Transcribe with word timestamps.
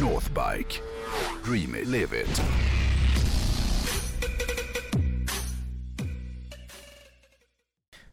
Northbike. 0.00 0.80
Dream 1.44 1.74
it, 1.74 1.88
live 1.88 2.20
it. 2.22 2.42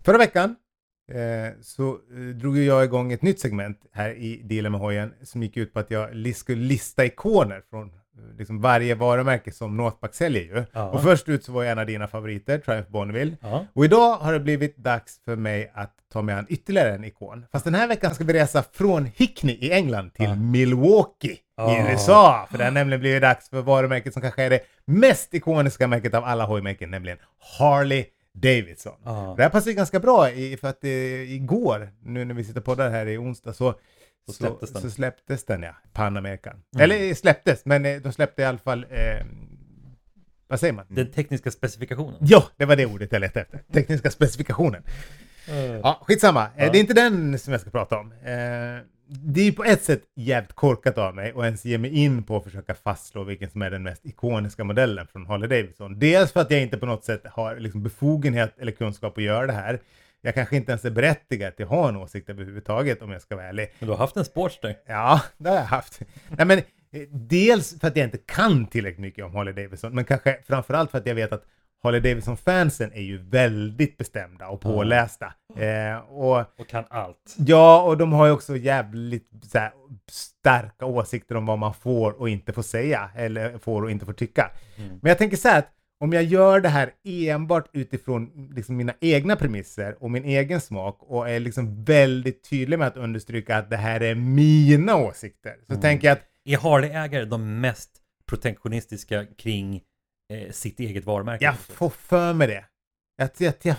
Förra 0.05 0.17
veckan 0.17 0.55
eh, 1.11 1.61
så 1.61 1.89
eh, 1.89 2.35
drog 2.35 2.57
jag 2.57 2.83
igång 2.83 3.11
ett 3.13 3.21
nytt 3.21 3.39
segment 3.39 3.77
här 3.91 4.09
i 4.09 4.41
Dealen 4.43 4.71
med 4.71 4.81
hojen 4.81 5.13
som 5.23 5.43
gick 5.43 5.57
ut 5.57 5.73
på 5.73 5.79
att 5.79 5.91
jag 5.91 6.35
skulle 6.35 6.61
lista 6.61 7.05
ikoner 7.05 7.61
från 7.69 7.87
eh, 7.87 8.37
liksom 8.37 8.61
varje 8.61 8.95
varumärke 8.95 9.51
som 9.51 9.77
Northback 9.77 10.15
säljer 10.15 10.43
ju. 10.43 10.63
Ja. 10.71 10.89
Och 10.89 11.03
först 11.03 11.29
ut 11.29 11.43
så 11.43 11.51
var 11.51 11.63
en 11.63 11.79
av 11.79 11.85
dina 11.85 12.07
favoriter, 12.07 12.57
Triumph 12.57 12.91
Bonneville. 12.91 13.37
Ja. 13.41 13.65
Och 13.73 13.85
idag 13.85 14.17
har 14.17 14.33
det 14.33 14.39
blivit 14.39 14.77
dags 14.77 15.19
för 15.25 15.35
mig 15.35 15.71
att 15.73 15.95
ta 16.13 16.21
mig 16.21 16.35
an 16.35 16.45
ytterligare 16.49 16.95
en 16.95 17.03
ikon. 17.03 17.45
Fast 17.51 17.65
den 17.65 17.75
här 17.75 17.87
veckan 17.87 18.15
ska 18.15 18.23
vi 18.23 18.33
resa 18.33 18.63
från 18.73 19.05
Hickney 19.05 19.55
i 19.55 19.71
England 19.71 20.13
till 20.13 20.25
Ja. 20.25 20.35
Milwaukee 20.35 21.37
i 21.57 21.61
Ja. 21.61 21.91
USA. 21.91 22.47
För 22.51 22.57
det 22.57 22.63
har 22.63 22.71
nämligen 22.71 22.99
blivit 22.99 23.21
dags 23.21 23.49
för 23.49 23.61
varumärket 23.61 24.13
som 24.13 24.21
kanske 24.21 24.43
är 24.43 24.49
det 24.49 24.59
mest 24.85 25.33
ikoniska 25.33 25.87
märket 25.87 26.13
av 26.13 26.23
alla 26.23 26.45
hojmärken, 26.45 26.91
nämligen 26.91 27.17
Harley 27.59 28.05
Davidson. 28.33 28.93
Ja. 29.05 29.33
Det 29.37 29.43
här 29.43 29.49
passar 29.49 29.69
ju 29.71 29.75
ganska 29.75 29.99
bra 29.99 30.29
i, 30.31 30.57
för 30.57 30.67
att 30.67 30.83
eh, 30.83 30.89
igår, 31.33 31.89
nu 32.03 32.25
när 32.25 32.33
vi 32.35 32.43
sitter 32.43 32.61
på 32.61 32.75
det 32.75 32.89
här 32.89 33.05
i 33.05 33.17
onsdag, 33.17 33.53
så, 33.53 33.73
Så 34.27 34.33
släpptes 34.33 34.69
så, 34.69 34.73
den. 34.73 34.81
så 34.81 34.89
släpptes 34.89 35.45
den 35.45 35.63
ja, 35.63 35.75
Panamerikan. 35.93 36.53
Mm. 36.53 36.83
Eller 36.83 37.07
eh, 37.09 37.13
släpptes, 37.13 37.65
men 37.65 37.85
eh, 37.85 37.97
de 38.01 38.11
släppte 38.13 38.41
i 38.41 38.45
alla 38.45 38.57
fall, 38.57 38.85
eh, 38.89 39.25
vad 40.47 40.59
säger 40.59 40.73
man? 40.73 40.85
Den 40.89 41.11
tekniska 41.11 41.51
specifikationen. 41.51 42.17
Ja, 42.21 42.43
det 42.57 42.65
var 42.65 42.75
det 42.75 42.85
ordet 42.85 43.11
jag 43.11 43.19
letade 43.19 43.41
efter. 43.45 43.59
Tekniska 43.73 44.11
specifikationen. 44.11 44.83
Ja, 45.83 45.99
skitsamma. 46.07 46.47
Ja. 46.57 46.71
Det 46.71 46.77
är 46.77 46.79
inte 46.79 46.93
den 46.93 47.39
som 47.39 47.51
jag 47.51 47.61
ska 47.61 47.69
prata 47.69 47.97
om. 47.97 48.11
Eh, 48.11 48.84
det 49.35 49.41
är 49.41 49.45
ju 49.45 49.51
på 49.51 49.63
ett 49.63 49.83
sätt 49.83 50.01
jävligt 50.15 50.53
korkat 50.53 50.97
av 50.97 51.15
mig 51.15 51.33
att 51.35 51.43
ens 51.43 51.65
ge 51.65 51.77
mig 51.77 51.91
in 51.91 52.23
på 52.23 52.37
att 52.37 52.43
försöka 52.43 52.75
fastslå 52.75 53.23
vilken 53.23 53.49
som 53.49 53.61
är 53.61 53.71
den 53.71 53.83
mest 53.83 54.05
ikoniska 54.05 54.63
modellen 54.63 55.07
från 55.07 55.25
Harley 55.25 55.47
Davidson. 55.47 55.99
Dels 55.99 56.31
för 56.31 56.39
att 56.39 56.51
jag 56.51 56.61
inte 56.61 56.77
på 56.77 56.85
något 56.85 57.05
sätt 57.05 57.21
har 57.25 57.55
liksom 57.55 57.83
befogenhet 57.83 58.53
eller 58.57 58.71
kunskap 58.71 59.17
att 59.17 59.23
göra 59.23 59.47
det 59.47 59.53
här. 59.53 59.79
Jag 60.21 60.33
kanske 60.33 60.55
inte 60.55 60.71
ens 60.71 60.85
är 60.85 60.89
berättigad 60.89 61.55
till 61.55 61.65
att 61.65 61.71
ha 61.71 61.89
en 61.89 61.95
åsikt 61.95 62.29
överhuvudtaget 62.29 63.01
om 63.01 63.11
jag 63.11 63.21
ska 63.21 63.35
vara 63.35 63.45
ärlig. 63.45 63.73
Men 63.79 63.87
du 63.87 63.93
har 63.93 63.99
haft 63.99 64.17
en 64.17 64.25
Sportster. 64.25 64.75
Ja, 64.85 65.21
det 65.37 65.49
har 65.49 65.55
jag 65.55 65.63
haft. 65.63 65.99
Nej, 66.29 66.45
men, 66.45 66.57
eh, 66.57 66.63
dels 67.11 67.79
för 67.79 67.87
att 67.87 67.95
jag 67.95 68.05
inte 68.05 68.17
kan 68.17 68.67
tillräckligt 68.67 68.99
mycket 68.99 69.25
om 69.25 69.35
Harley 69.35 69.53
Davidson, 69.53 69.95
men 69.95 70.05
kanske 70.05 70.39
framförallt 70.47 70.91
för 70.91 70.97
att 70.97 71.05
jag 71.05 71.15
vet 71.15 71.31
att 71.31 71.45
Harley 71.85 72.01
Davidson-fansen 72.01 72.91
är 72.93 73.01
ju 73.01 73.17
väldigt 73.17 73.97
bestämda 73.97 74.47
och 74.47 74.61
pålästa. 74.61 75.33
Eh, 75.57 75.97
och 75.97 76.39
Och 76.59 76.67
kan 76.67 76.83
allt. 76.89 77.35
ja, 77.37 77.81
och 77.81 77.97
de 77.97 78.13
har 78.13 78.25
ju 78.25 78.31
också 78.31 78.57
jävligt 78.57 79.29
här, 79.53 79.71
starka 80.11 80.85
åsikter 80.85 81.35
om 81.35 81.45
vad 81.45 81.59
man 81.59 81.73
får 81.73 82.11
och 82.11 82.29
inte 82.29 82.53
får 82.53 82.61
säga, 82.61 83.09
eller 83.15 83.57
får 83.57 83.83
och 83.83 83.91
inte 83.91 84.05
får 84.05 84.13
tycka. 84.13 84.51
Mm. 84.77 84.89
Men 85.01 85.09
jag 85.09 85.17
tänker 85.17 85.37
så 85.37 85.47
här 85.47 85.59
att 85.59 85.71
om 85.99 86.13
jag 86.13 86.23
gör 86.23 86.59
det 86.59 86.69
här 86.69 86.91
enbart 87.03 87.69
utifrån 87.73 88.49
liksom 88.55 88.77
mina 88.77 88.93
egna 89.01 89.35
premisser 89.35 90.03
och 90.03 90.11
min 90.11 90.25
egen 90.25 90.61
smak 90.61 90.97
och 91.01 91.29
är 91.29 91.39
liksom 91.39 91.83
väldigt 91.83 92.49
tydlig 92.49 92.79
med 92.79 92.87
att 92.87 92.97
understryka 92.97 93.57
att 93.57 93.69
det 93.69 93.77
här 93.77 94.03
är 94.03 94.15
mina 94.15 94.95
åsikter, 94.95 95.53
så 95.67 95.73
Mm. 95.73 95.81
tänker 95.81 96.07
jag 96.07 96.13
att 96.15 96.23
Är 96.45 96.57
Harley-ägare 96.57 97.25
de 97.25 97.61
mest 97.61 97.89
protektionistiska 98.29 99.25
kring 99.37 99.81
eh, 100.29 100.51
sitt 100.51 100.79
eget 100.79 101.05
varumärke? 101.05 101.45
jag 101.45 101.57
får 101.57 101.89
för 101.89 102.33
mig 102.33 102.47
det. 102.47 102.65
Jag, 103.17 103.29
jag, 103.37 103.53
jag 103.61 103.77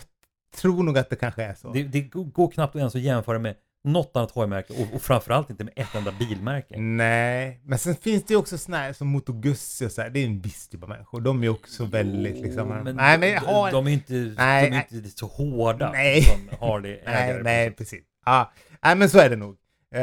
tror 0.56 0.82
nog 0.82 0.98
att 0.98 1.10
det 1.10 1.16
kanske 1.16 1.42
är 1.42 1.54
så. 1.54 1.72
Det, 1.72 1.82
det 1.82 2.00
går 2.00 2.50
knappt 2.50 2.76
ens 2.76 2.94
att 2.94 3.00
jämföra 3.00 3.38
med 3.38 3.54
något 3.84 4.16
annat 4.16 4.30
hojmärke 4.30 4.72
och, 4.72 4.94
och 4.94 5.02
framförallt 5.02 5.50
inte 5.50 5.64
med 5.64 5.72
ett 5.76 5.94
enda 5.94 6.12
bilmärke. 6.12 6.78
Nej, 6.78 7.60
men 7.64 7.78
sen 7.78 7.96
finns 7.96 8.24
det 8.24 8.34
ju 8.34 8.38
också 8.38 8.58
såna 8.58 8.76
här 8.76 8.92
som 8.92 9.08
Moto 9.08 9.32
Guzzi 9.32 9.86
och 9.86 9.92
så 9.92 10.02
här. 10.02 10.10
Det 10.10 10.20
är 10.20 10.26
en 10.26 10.40
viss 10.40 10.68
typ 10.68 10.82
av 10.82 10.88
människor. 10.88 11.20
De 11.20 11.44
är 11.44 11.48
också 11.48 11.84
väldigt 11.84 12.36
liksom... 12.36 12.68
Men 12.68 12.96
nej, 12.96 13.18
men 13.18 13.28
jag 13.28 13.42
de, 13.42 13.46
har... 13.46 13.72
de 13.72 13.86
är 13.86 13.90
inte, 13.90 14.14
Nej, 14.14 14.70
de 14.70 14.76
är 14.76 14.94
inte 14.94 15.18
så 15.18 15.26
hårda 15.26 15.92
Nej. 15.92 16.22
som 16.22 16.48
Harley-ägare. 16.60 17.32
nej, 17.32 17.42
nej, 17.42 17.70
precis. 17.70 18.04
Ja, 18.24 18.52
nej, 18.84 18.96
men 18.96 19.10
så 19.10 19.18
är 19.18 19.30
det 19.30 19.36
nog. 19.36 19.56
Eh, 19.94 20.00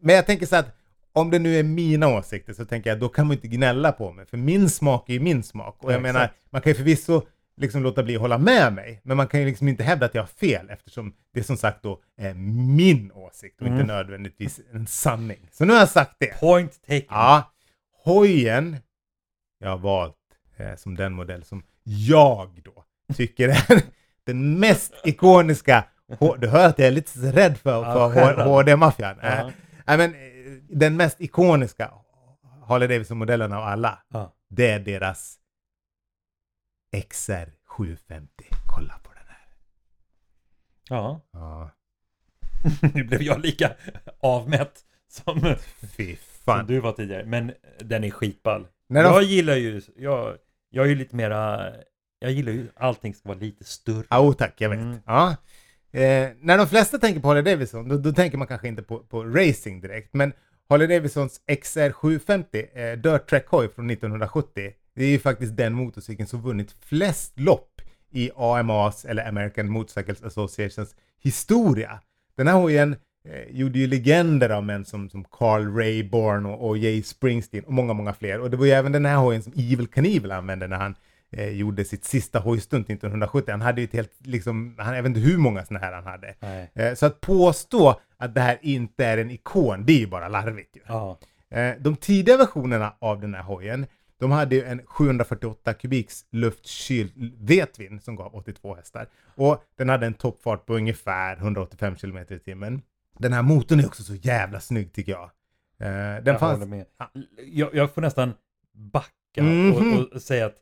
men 0.00 0.14
jag 0.14 0.26
tänker 0.26 0.46
så 0.46 0.56
att 0.56 0.76
om 1.14 1.30
det 1.30 1.38
nu 1.38 1.58
är 1.58 1.62
mina 1.62 2.08
åsikter 2.08 2.52
så 2.52 2.64
tänker 2.64 2.90
jag 2.90 2.98
då 3.00 3.08
kan 3.08 3.26
man 3.26 3.34
inte 3.36 3.48
gnälla 3.48 3.92
på 3.92 4.12
mig. 4.12 4.26
För 4.26 4.36
min 4.36 4.70
smak 4.70 5.08
är 5.08 5.14
ju 5.14 5.20
min 5.20 5.42
smak. 5.42 5.76
Och 5.84 5.92
jag 5.92 5.96
Ja, 5.98 6.00
menar, 6.02 6.32
man 6.50 6.62
kan 6.62 6.70
ju 6.70 6.76
förvisso 6.76 7.22
liksom 7.56 7.82
låta 7.82 8.02
bli 8.02 8.14
att 8.14 8.20
hålla 8.20 8.38
med 8.38 8.72
mig. 8.72 9.00
Men 9.04 9.16
man 9.16 9.26
kan 9.26 9.40
ju 9.40 9.46
liksom 9.46 9.68
inte 9.68 9.84
hävda 9.84 10.06
att 10.06 10.14
jag 10.14 10.22
har 10.22 10.26
fel 10.26 10.70
eftersom 10.70 11.14
det 11.34 11.42
som 11.44 11.56
sagt 11.56 11.82
då 11.82 12.00
är 12.20 12.34
min 12.34 13.12
åsikt 13.12 13.60
och 13.60 13.66
inte 13.66 13.74
Mm. 13.74 13.86
nödvändigtvis 13.86 14.60
en 14.72 14.86
sanning. 14.86 15.48
Så 15.52 15.64
nu 15.64 15.72
har 15.72 15.80
jag 15.80 15.88
sagt 15.88 16.16
det. 16.18 16.40
Point 16.40 16.80
taken. 16.82 17.02
Ja, 17.08 17.52
hojen 18.04 18.76
jag 19.58 19.70
har 19.70 19.78
valt 19.78 20.16
eh, 20.56 20.76
som 20.76 20.96
den 20.96 21.12
modell 21.12 21.44
som 21.44 21.62
jag 21.84 22.60
då 22.64 22.84
tycker 23.14 23.48
är 23.48 23.82
den 24.26 24.58
mest 24.58 24.94
ikoniska. 25.04 25.84
Du 26.38 26.48
hör 26.48 26.66
att 26.68 26.78
jag 26.78 26.88
är 26.88 26.92
lite 26.92 27.18
rädd 27.32 27.58
för, 27.58 27.70
Ja, 27.72 28.12
för. 28.12 28.34
H- 28.36 28.42
HD-maffian. 28.50 29.16
Ja. 29.22 29.28
Eh, 29.28 29.48
nej, 29.86 29.96
men, 29.98 30.14
eh, 30.14 30.20
den 30.68 30.96
mest 30.96 31.20
ikoniska 31.20 31.92
Harley 32.66 32.88
Davidson-modellen 32.88 33.52
av 33.52 33.62
alla, 33.64 34.02
Ja. 34.08 34.34
det 34.48 34.70
är 34.70 34.80
deras 34.80 35.38
XR 37.10 37.50
750. 37.66 38.28
Kolla 38.74 38.98
på 39.02 39.10
den 39.12 39.26
här. 39.28 39.46
ja. 40.88 41.20
Ja, 41.32 41.70
nu 42.94 43.04
blev 43.04 43.22
jag 43.22 43.40
lika 43.40 43.72
avmätt 44.20 44.84
som, 45.08 45.54
som 46.44 46.66
du 46.66 46.80
var 46.80 46.92
tidigare. 46.92 47.24
Men 47.24 47.52
den 47.78 48.04
är 48.04 48.10
skitball. 48.10 48.66
De- 48.88 48.94
Jag 48.96 49.22
gillar 49.22 49.54
ju, 49.56 49.82
jag, 49.96 50.36
jag 50.70 50.84
är 50.84 50.88
ju 50.88 50.94
lite 50.94 51.16
mera, 51.16 51.72
jag 52.18 52.30
gillar 52.32 52.52
ju 52.52 52.68
allting 52.76 53.14
ska 53.14 53.28
vara 53.28 53.38
lite 53.38 53.64
större. 53.64 54.04
Ja, 54.10 54.20
oh, 54.20 54.32
tack, 54.34 54.54
jag 54.60 54.70
vet. 54.70 54.78
Mm. 54.78 54.98
Ja. 55.06 55.36
Eh, 55.92 56.30
när 56.40 56.58
de 56.58 56.66
flesta 56.66 56.98
tänker 56.98 57.20
på 57.20 57.28
Harley 57.28 57.42
Davidson, 57.42 57.88
då, 57.88 57.96
då 57.98 58.12
tänker 58.12 58.38
man 58.38 58.46
kanske 58.46 58.68
inte 58.68 58.82
på, 58.82 58.98
på 58.98 59.24
racing 59.24 59.80
direkt, 59.82 60.14
men 60.14 60.32
Harley 60.68 60.86
Davidsons 60.86 61.40
XR 61.62 61.92
750 61.92 62.66
eh, 62.74 62.92
Dirt 62.92 63.26
Track 63.26 63.46
hoj 63.48 63.68
från 63.68 63.90
1970, 63.90 64.72
det 64.94 65.04
är 65.04 65.08
ju 65.08 65.18
faktiskt 65.18 65.56
den 65.56 65.74
motorcykeln 65.74 66.28
som 66.28 66.42
vunnit 66.42 66.72
flest 66.80 67.40
lopp 67.40 67.80
i 68.10 68.30
AMAs, 68.36 69.04
eller 69.04 69.28
American 69.28 69.68
Motorcycles 69.68 70.22
Associations, 70.22 70.96
historia. 71.22 72.00
Den 72.36 72.48
här 72.48 72.54
hojen 72.54 72.96
eh, 73.28 73.56
gjorde 73.56 73.78
ju 73.78 73.86
legender 73.86 74.50
av 74.50 74.64
män 74.64 74.84
som, 74.84 75.10
som 75.10 75.24
Carl 75.24 75.76
Rayborn 75.76 76.46
och, 76.46 76.68
och 76.68 76.78
Jay 76.78 77.02
Springsteen 77.02 77.64
och 77.64 77.72
många, 77.72 77.92
många 77.92 78.12
fler. 78.12 78.40
Och 78.40 78.50
det 78.50 78.56
var 78.56 78.66
ju 78.66 78.72
även 78.72 78.92
den 78.92 79.06
här 79.06 79.16
hojen 79.16 79.42
som 79.42 79.52
Evil 79.52 79.86
Knievel 79.86 80.32
använde 80.32 80.66
när 80.66 80.76
han 80.76 80.94
eh, 81.36 81.48
gjorde 81.48 81.84
sitt 81.84 82.04
sista 82.04 82.38
hojstunt 82.38 82.90
1970. 82.90 83.50
Han 83.50 83.60
hade 83.60 83.80
ju 83.80 83.84
ett 83.84 83.92
helt, 83.92 84.12
liksom, 84.18 84.74
han, 84.78 84.96
jag 84.96 85.02
vet 85.02 85.08
inte 85.10 85.20
hur 85.20 85.38
många 85.38 85.64
sådana 85.64 85.86
här 85.86 85.92
han 85.92 86.04
hade. 86.04 86.34
Eh, 86.74 86.94
så 86.94 87.06
att 87.06 87.20
påstå 87.20 88.00
att 88.16 88.34
det 88.34 88.40
här 88.40 88.58
inte 88.62 89.04
är 89.04 89.18
en 89.18 89.30
ikon, 89.30 89.84
det 89.86 89.92
är 89.92 89.98
ju 89.98 90.06
bara 90.06 90.28
larvigt 90.28 90.76
ju. 90.76 90.80
Ja. 90.86 91.18
Eh, 91.50 91.74
de 91.80 91.96
tidiga 91.96 92.36
versionerna 92.36 92.94
av 92.98 93.20
den 93.20 93.34
här 93.34 93.42
hojen, 93.42 93.86
de 94.18 94.30
hade 94.30 94.54
ju 94.56 94.64
en 94.64 94.86
748 94.86 95.74
kubiks 95.74 96.24
luftkyld 96.30 97.12
vetvin 97.40 98.00
som 98.00 98.16
gav 98.16 98.34
82 98.34 98.74
hästar. 98.74 99.06
Och 99.34 99.64
den 99.78 99.88
hade 99.88 100.06
en 100.06 100.14
toppfart 100.14 100.66
på 100.66 100.74
ungefär 100.74 101.36
185 101.36 101.94
km 101.96 102.16
i 102.28 102.38
timmen. 102.38 102.82
Den 103.18 103.32
här 103.32 103.42
motorn 103.42 103.80
är 103.80 103.86
också 103.86 104.02
så 104.02 104.14
jävla 104.14 104.60
snygg 104.60 104.92
tycker 104.92 105.12
jag. 105.12 105.30
Eh, 105.78 105.88
den 105.88 106.22
jag 106.26 106.40
fanns... 106.40 106.52
håller 106.58 106.66
med. 106.66 106.84
Ja. 106.98 107.10
Jag, 107.46 107.74
jag 107.74 107.94
får 107.94 108.02
nästan 108.02 108.32
backa 108.74 109.10
Mhm. 109.36 109.72
och, 109.72 110.12
och 110.12 110.22
säga 110.22 110.46
att 110.46 110.56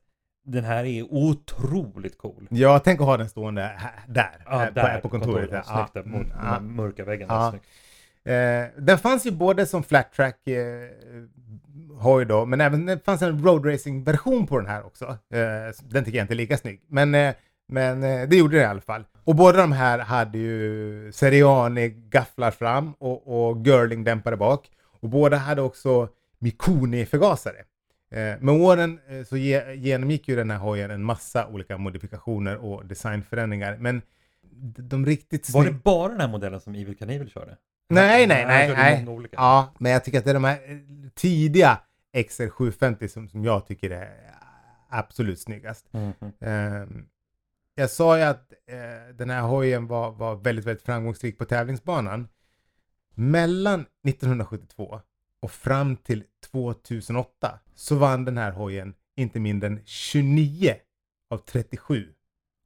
den 0.44 0.64
här 0.64 0.84
är 0.84 1.02
otroligt 1.02 2.18
cool. 2.18 2.46
Ja, 2.50 2.78
tänk 2.78 3.00
att 3.00 3.06
ha 3.06 3.16
den 3.16 3.28
stående 3.28 3.62
här, 3.62 3.92
där, 4.06 4.44
Ja, 4.44 4.58
här 4.58 4.70
där 4.70 4.94
på, 4.94 5.08
på 5.08 5.08
kontoret. 5.08 5.48
Snyggt 5.48 5.68
Ja, 5.68 5.88
där 5.92 6.00
mm, 6.00 6.12
mot 6.12 6.28
de 6.28 6.34
ja. 6.38 6.44
här 6.44 6.60
mörka 6.60 7.04
väggarna. 7.04 7.34
Ja. 7.34 7.50
Snyggt. 7.50 7.66
Eh, 8.24 8.82
den 8.82 8.98
fanns 8.98 9.26
ju 9.26 9.30
både 9.30 9.66
som 9.66 9.82
flat 9.82 10.12
track 10.12 10.48
eh, 10.48 10.56
hoj 11.98 12.24
då, 12.24 12.46
men 12.46 12.60
även 12.60 12.86
det 12.86 13.04
fanns 13.04 13.22
en 13.22 13.44
road 13.44 13.66
racing 13.66 14.04
version 14.04 14.46
på 14.46 14.58
den 14.58 14.68
här 14.68 14.86
också. 14.86 15.04
Eh, 15.04 15.74
den 15.82 16.04
tycker 16.04 16.18
jag 16.18 16.24
inte 16.24 16.34
är 16.34 16.36
lika 16.36 16.56
snygg, 16.56 16.80
men, 16.88 17.14
eh, 17.14 17.34
men 17.68 18.02
eh, 18.02 18.28
det 18.28 18.36
gjorde 18.36 18.56
det 18.56 18.62
i 18.62 18.66
alla 18.66 18.80
fall. 18.80 19.04
Och 19.24 19.34
båda 19.34 19.58
de 19.58 19.72
här 19.72 19.98
hade 19.98 20.38
ju 20.38 21.12
Seriani 21.12 21.88
gafflar 21.88 22.50
fram 22.50 22.92
och, 22.92 23.48
och 23.48 23.64
Girling 23.64 24.04
dämpare 24.04 24.36
bak. 24.36 24.70
Och 25.00 25.08
båda 25.08 25.36
hade 25.36 25.62
också 25.62 26.08
Mikuni-förgasare. 26.38 27.64
Eh, 28.12 28.40
med 28.40 28.54
åren 28.54 29.00
eh, 29.08 29.24
så 29.24 29.36
ge, 29.36 29.74
genomgick 29.74 30.28
ju 30.28 30.36
den 30.36 30.50
här 30.50 30.58
hojen 30.58 30.90
en 30.90 31.04
massa 31.04 31.46
olika 31.48 31.78
modifikationer 31.78 32.56
och 32.56 32.86
designförändringar, 32.86 33.76
men 33.76 34.02
de, 34.76 35.06
riktigt 35.06 35.50
Var 35.50 35.64
det 35.64 35.70
snygga- 35.70 35.82
bara 35.82 36.08
den 36.08 36.20
här 36.20 36.28
modellen 36.28 36.60
som 36.60 36.74
Evil 36.74 36.96
Knievel 36.96 37.30
körde? 37.30 37.56
Nej, 37.88 38.26
nej, 38.26 38.46
nej, 38.46 38.74
nej. 38.76 39.08
olika. 39.08 39.36
Ja, 39.36 39.74
men 39.78 39.92
jag 39.92 40.04
tycker 40.04 40.18
att 40.18 40.24
det 40.24 40.30
är 40.30 40.34
de 40.34 40.44
här 40.44 40.58
eh, 40.70 40.78
tidiga 41.14 41.80
XR750 42.16 43.08
som, 43.08 43.28
som 43.28 43.44
jag 43.44 43.66
tycker 43.66 43.90
är 43.90 44.10
absolut 44.88 45.40
snyggast. 45.40 45.86
Mhm. 45.92 46.12
Ehm, 46.40 47.06
jag 47.74 47.90
sa 47.90 48.16
ju 48.18 48.22
att 48.24 48.52
den 49.14 49.30
här 49.30 49.40
hojen 49.42 49.86
var, 49.86 50.10
var 50.10 50.36
väldigt, 50.36 50.64
väldigt 50.66 50.84
framgångsrik 50.84 51.38
på 51.38 51.44
tävlingsbanan. 51.44 52.28
Mellan 53.14 53.86
1972 54.08 55.00
och 55.42 55.50
fram 55.50 55.96
till 55.96 56.24
2008 56.50 57.58
så 57.74 57.96
vann 57.96 58.24
den 58.24 58.38
här 58.38 58.52
hojen 58.52 58.94
inte 59.16 59.40
mindre 59.40 59.66
än 59.66 59.80
29 59.84 60.74
av 61.30 61.38
37 61.38 62.08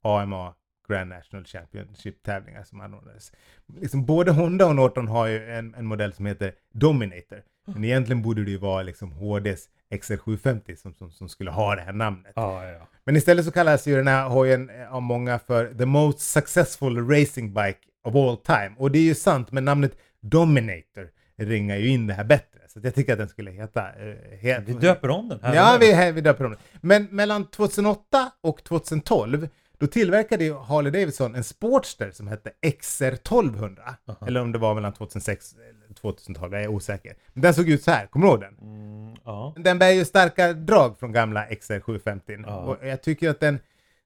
AMA 0.02 0.54
Grand 0.88 1.10
National 1.10 1.44
Championship-tävlingar 1.44 2.64
som 2.64 2.80
anordnades. 2.80 3.32
Liksom 3.80 4.06
både 4.06 4.30
Honda 4.30 4.66
och 4.66 4.76
Norton 4.76 5.08
har 5.08 5.26
ju 5.26 5.50
en, 5.50 5.74
en 5.74 5.86
modell 5.86 6.12
som 6.12 6.26
heter 6.26 6.54
Dominator. 6.72 7.42
Men 7.64 7.84
egentligen 7.84 8.22
borde 8.22 8.44
det 8.44 8.50
ju 8.50 8.56
vara 8.56 8.82
liksom 8.82 9.12
HDs 9.12 9.68
XR750 9.90 10.76
som, 10.76 10.94
som, 10.94 11.10
som 11.10 11.28
skulle 11.28 11.50
ha 11.50 11.74
det 11.74 11.82
här 11.82 11.92
namnet. 11.92 12.32
Ja, 12.36 12.64
ja. 12.64 12.88
Men 13.04 13.16
istället 13.16 13.44
så 13.44 13.50
kallas 13.50 13.86
ju 13.86 13.96
den 13.96 14.08
här 14.08 14.28
hojen 14.28 14.70
eh, 14.70 14.94
av 14.94 15.02
många 15.02 15.38
för 15.38 15.74
the 15.74 15.86
most 15.86 16.20
successful 16.20 17.08
racing 17.08 17.54
bike 17.54 17.78
of 18.04 18.14
all 18.14 18.36
time. 18.36 18.74
Och 18.78 18.90
det 18.90 18.98
är 18.98 19.02
ju 19.02 19.14
sant, 19.14 19.52
men 19.52 19.64
namnet 19.64 19.98
Dominator 20.20 21.10
ringar 21.38 21.76
ju 21.76 21.88
in 21.88 22.06
det 22.06 22.14
här 22.14 22.24
bättre. 22.24 22.60
Så 22.68 22.80
jag 22.82 22.94
tycker 22.94 23.12
att 23.12 23.18
den 23.18 23.28
skulle 23.28 23.50
heta... 23.50 23.88
eh, 23.88 24.60
Vi 24.66 24.72
döper 24.72 25.10
om 25.10 25.28
den 25.28 25.38
här. 25.42 25.54
Ja, 25.54 25.76
vi, 25.80 26.12
vi 26.12 26.20
döper 26.20 26.44
om 26.44 26.50
det. 26.52 26.58
Men 26.80 27.04
mellan 27.10 27.46
2008 27.50 28.30
och 28.40 28.64
2012 28.64 29.48
då 29.78 29.86
tillverkade 29.86 30.44
ju 30.44 30.54
Harley 30.54 30.92
Davidson 30.92 31.34
en 31.34 31.44
Sportster 31.44 32.10
som 32.10 32.28
hette 32.28 32.50
XR1200. 32.66 33.78
Eller 34.26 34.40
om 34.40 34.52
det 34.52 34.58
var 34.58 34.74
mellan 34.74 34.92
2006 34.92 35.54
och 35.90 35.96
2012, 35.96 36.52
jag 36.52 36.62
är 36.62 36.68
osäker. 36.68 37.16
Men 37.32 37.42
den 37.42 37.54
såg 37.54 37.68
ut 37.68 37.82
så 37.82 37.90
här, 37.90 38.06
kommer 38.06 38.26
du 38.26 38.32
ihåg 38.32 38.40
den? 38.40 38.56
Mm, 38.60 39.14
ja. 39.24 39.54
Den 39.56 39.78
bär 39.78 39.90
ju 39.90 40.04
starka 40.04 40.52
drag 40.52 40.98
från 40.98 41.12
gamla 41.12 41.46
XR750. 41.46 42.44
Ja. 42.46 42.56
Och 42.56 42.86
jag 42.86 43.02
tycker 43.02 43.30
att 43.30 43.40
den, 43.40 43.58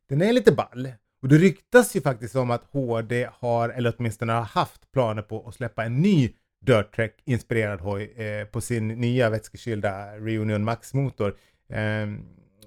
den 0.09 0.23
är 0.23 0.33
lite 0.33 0.53
ball. 0.53 0.93
Och 1.23 1.29
det 1.29 1.37
ryktas 1.39 1.97
ju 1.97 2.01
faktiskt 2.01 2.37
om 2.37 2.51
att 2.51 2.65
HD 2.73 3.29
har, 3.41 3.69
eller 3.69 3.95
åtminstone 3.99 4.33
har 4.33 4.43
haft 4.43 4.93
planer 4.93 5.23
på 5.23 5.49
att 5.49 5.55
släppa 5.55 5.85
en 5.85 6.01
ny 6.01 6.33
Dirt 6.61 6.95
Trek 6.95 7.23
inspirerad 7.25 7.81
hoj 7.81 8.13
eh, 8.17 8.45
på 8.45 8.61
sin 8.61 8.89
nya 8.89 9.31
vätskekylda 9.31 10.17
Reunion 10.17 10.65
Max-motor. 10.65 11.35
Eh, 11.69 12.07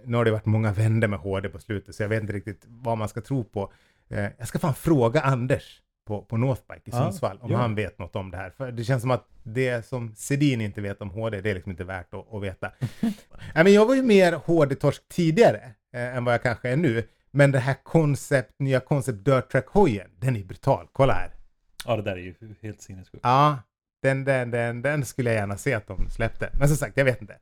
nu 0.06 0.18
har 0.18 0.26
det 0.26 0.32
varit 0.32 0.46
många 0.46 0.74
vändor 0.74 1.08
med 1.08 1.20
HD 1.20 1.50
på 1.50 1.60
slutet 1.60 1.96
så 1.96 2.04
jag 2.04 2.10
vet 2.10 2.22
inte 2.22 2.34
riktigt 2.34 2.66
vad 2.68 2.98
man 2.98 3.10
ska 3.10 3.22
tro 3.22 3.44
på. 3.44 3.72
Eh, 4.10 4.26
jag 4.38 4.48
ska 4.48 4.60
fan 4.60 4.74
fråga 4.74 5.22
Anders 5.22 5.82
på, 6.08 6.22
på 6.22 6.38
Northbike 6.38 6.82
i 6.86 6.92
Ja, 6.92 6.98
Sundsvall 6.98 7.38
om 7.42 7.52
gör 7.52 7.58
han 7.58 7.76
vet 7.76 8.00
något 8.00 8.16
om 8.16 8.32
det 8.32 8.38
här. 8.38 8.50
För 8.50 8.72
det 8.72 8.84
känns 8.84 9.02
som 9.02 9.12
att 9.12 9.28
det 9.44 9.86
som 9.86 10.16
Sedin 10.16 10.62
inte 10.62 10.82
vet 10.82 11.02
om 11.02 11.10
HD, 11.10 11.42
det 11.42 11.50
är 11.50 11.56
liksom 11.56 11.72
inte 11.72 11.84
värt 11.84 12.14
att, 12.14 12.34
att 12.34 12.44
veta. 12.44 12.72
Nej, 13.56 13.64
men 13.64 13.74
jag 13.74 13.86
var 13.86 13.96
ju 13.96 14.04
mer 14.04 14.34
HD-torsk 14.34 15.04
tidigare 15.10 15.62
eh, 15.94 16.18
än 16.18 16.26
vad 16.26 16.34
jag 16.34 16.44
kanske 16.44 16.70
är 16.70 16.78
nu. 16.78 17.08
Men 17.32 17.52
det 17.52 17.60
här 17.60 17.76
koncept, 17.84 18.60
nya 18.60 18.80
koncept 18.80 19.26
Dirt 19.26 19.50
Track-hojen, 19.52 20.10
den 20.20 20.36
är 20.36 20.44
brutal. 20.44 20.88
Kolla 20.92 21.14
här. 21.14 21.32
ja, 21.86 21.96
det 21.96 22.02
där 22.02 22.12
är 22.12 22.18
ju 22.18 22.36
helt 22.62 22.82
sinnessjukt. 22.82 23.20
Ja, 23.24 23.58
den, 24.04 24.24
den, 24.24 24.52
den, 24.52 24.82
den 24.82 25.06
skulle 25.06 25.30
jag 25.30 25.38
gärna 25.38 25.58
se 25.58 25.74
att 25.74 25.88
de 25.88 26.10
släppte. 26.10 26.50
Men 26.60 26.68
som 26.68 26.78
sagt, 26.78 26.98
jag 26.98 27.06
vet 27.06 27.22
inte. 27.22 27.34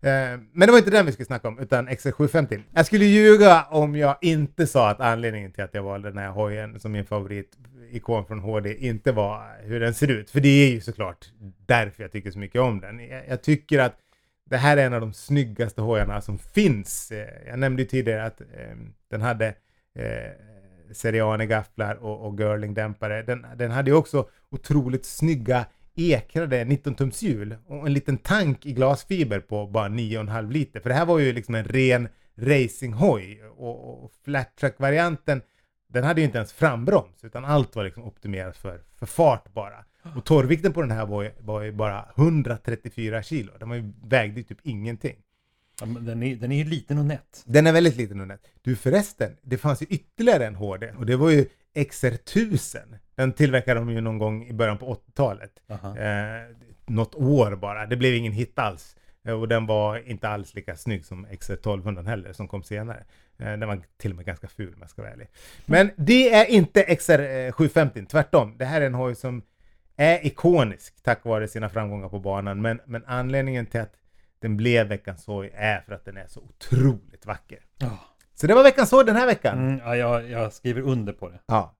Eh, 0.00 0.40
men 0.52 0.66
det 0.66 0.70
var 0.70 0.78
inte 0.78 0.90
den 0.90 1.06
vi 1.06 1.12
skulle 1.12 1.26
snacka 1.26 1.48
om, 1.48 1.58
utan 1.58 1.88
XC750. 1.88 2.62
Jag 2.72 2.86
skulle 2.86 3.04
ljuga 3.04 3.62
om 3.62 3.96
jag 3.96 4.16
inte 4.20 4.66
sa 4.66 4.90
att 4.90 5.00
anledningen 5.00 5.52
till 5.52 5.64
att 5.64 5.74
jag 5.74 5.82
valde 5.82 6.08
den 6.08 6.18
här 6.18 6.30
hojen 6.30 6.80
som 6.80 6.92
min 6.92 7.04
favoritikon 7.04 8.26
från 8.26 8.38
HD 8.38 8.86
inte 8.86 9.12
var 9.12 9.58
hur 9.62 9.80
den 9.80 9.94
ser 9.94 10.10
ut. 10.10 10.30
För 10.30 10.40
det 10.40 10.48
är 10.48 10.70
ju 10.70 10.80
såklart 10.80 11.26
därför 11.66 12.02
jag 12.02 12.12
tycker 12.12 12.30
så 12.30 12.38
mycket 12.38 12.60
om 12.60 12.80
den. 12.80 13.00
Jag, 13.28 13.42
tycker 13.42 13.78
att 13.78 13.96
det 14.44 14.56
här 14.56 14.76
är 14.76 14.86
en 14.86 14.94
av 14.94 15.00
de 15.00 15.12
snyggaste 15.12 15.80
hojarna 15.80 16.20
som 16.20 16.38
finns. 16.38 17.12
Eh, 17.12 17.48
jag 17.48 17.58
nämnde 17.58 17.82
ju 17.82 17.88
tidigare 17.88 18.24
att 18.24 18.40
ehm, 18.40 18.94
den 19.10 19.22
hade 19.22 19.46
eh, 19.94 20.32
Seriane-gafflar 20.92 21.94
och, 21.94 22.26
och 22.26 22.38
Girling-dämpare. 22.38 23.22
Den, 23.22 23.46
den 23.56 23.70
hade 23.70 23.90
ju 23.90 23.96
också 23.96 24.28
otroligt 24.50 25.04
snygga 25.04 25.66
ekrade 25.96 26.64
19-tums 26.64 27.24
hjul 27.24 27.56
och 27.66 27.86
en 27.86 27.92
liten 27.92 28.18
tank 28.18 28.66
i 28.66 28.72
glasfiber 28.72 29.40
på 29.40 29.66
bara 29.66 29.88
9,5 29.88 30.52
liter. 30.52 30.80
För 30.80 30.88
det 30.88 30.94
här 30.94 31.06
var 31.06 31.18
ju 31.18 31.32
liksom 31.32 31.54
en 31.54 31.64
ren 31.64 32.08
racinghoj 32.36 33.42
och, 33.56 34.04
och 34.04 34.12
flat 34.24 34.56
track-varianten 34.56 35.42
den 35.88 36.04
hade 36.04 36.20
ju 36.20 36.24
inte 36.24 36.38
ens 36.38 36.52
frambroms 36.52 37.24
utan 37.24 37.44
allt 37.44 37.76
var 37.76 37.84
liksom 37.84 38.04
optimerat 38.04 38.56
för, 38.56 38.80
för 38.98 39.06
fart 39.06 39.52
bara. 39.52 39.84
Och 40.16 40.24
torrvikten 40.24 40.72
på 40.72 40.82
den 40.82 40.90
här 40.90 41.06
var 41.06 41.22
ju, 41.22 41.30
var 41.38 41.62
ju 41.62 41.72
bara 41.72 42.08
134 42.16 43.22
kilo. 43.22 43.52
Den 43.58 43.68
var 43.68 43.76
ju, 43.76 43.92
vägde 44.04 44.40
ju 44.40 44.44
typ 44.44 44.58
ingenting. 44.62 45.16
Ja, 45.80 45.86
den, 45.86 46.22
är, 46.22 46.36
den 46.36 46.52
är 46.52 46.56
ju 46.56 46.64
liten 46.64 46.98
och 46.98 47.04
nätt. 47.04 47.42
Den 47.44 47.66
är 47.66 47.72
väldigt 47.72 47.96
liten 47.96 48.20
och 48.20 48.28
nätt. 48.28 48.40
Du 48.62 48.76
förresten, 48.76 49.36
det 49.42 49.58
fanns 49.58 49.82
ju 49.82 49.86
ytterligare 49.86 50.46
en 50.46 50.54
HD 50.54 50.90
och 50.90 51.06
det 51.06 51.16
var 51.16 51.30
ju 51.30 51.46
XR1000. 51.76 52.98
Den 53.14 53.32
tillverkade 53.32 53.80
de 53.80 53.90
ju 53.90 54.00
någon 54.00 54.18
gång 54.18 54.46
i 54.46 54.52
början 54.52 54.78
på 54.78 54.94
80-talet. 54.94 55.50
Aha. 55.70 55.98
Eh, 55.98 56.42
något 56.86 57.14
år 57.14 57.56
bara. 57.56 57.86
Det 57.86 57.96
blev 57.96 58.14
ingen 58.14 58.32
hit 58.32 58.58
alls. 58.58 58.96
Eh, 59.24 59.32
Och 59.40 59.48
den 59.48 59.66
var 59.66 60.08
inte 60.08 60.28
alls 60.28 60.54
lika 60.54 60.76
snygg 60.76 61.04
som 61.06 61.26
XR1200 61.26 62.06
heller 62.06 62.32
som 62.32 62.48
kom 62.48 62.62
senare. 62.62 63.04
Eh, 63.38 63.44
den 63.46 63.68
var 63.68 63.80
till 63.96 64.10
och 64.10 64.16
med 64.16 64.26
ganska 64.26 64.48
ful 64.48 64.74
om 64.74 64.80
jag 64.80 64.90
ska 64.90 65.02
vara 65.02 65.12
ärlig. 65.12 65.28
Men 65.66 65.90
det 65.96 66.34
är 66.34 66.46
inte 66.50 66.82
XR750, 66.84 68.06
tvärtom. 68.06 68.54
Det 68.58 68.64
här 68.64 68.80
är 68.80 68.86
en 68.86 68.94
hoj 68.94 69.14
som 69.14 69.42
är 69.96 70.26
ikonisk 70.26 71.02
tack 71.02 71.24
vare 71.24 71.48
sina 71.48 71.68
framgångar 71.68 72.08
på 72.08 72.18
banan. 72.18 72.62
Men, 72.62 72.80
men 72.86 73.04
anledningen 73.06 73.66
till 73.66 73.80
att 73.80 73.92
den 74.38 74.56
blev 74.56 74.86
veckans 74.88 75.26
hoj 75.26 75.50
är 75.54 75.80
för 75.80 75.92
att 75.94 76.04
den 76.04 76.16
är 76.16 76.26
så 76.26 76.40
otroligt 76.40 77.26
vacker. 77.26 77.58
Ja. 77.78 77.98
Så 78.40 78.46
det 78.46 78.54
var 78.54 78.62
veckans 78.62 78.90
hoj 78.90 79.04
den 79.04 79.16
här 79.16 79.26
veckan. 79.26 79.58
Mm, 79.58 79.80
ja, 79.84 79.96
jag, 79.96 80.30
jag 80.30 80.52
skriver 80.52 80.80
under 80.82 81.12
på 81.12 81.28
det. 81.28 81.38
Ja. 81.46 81.74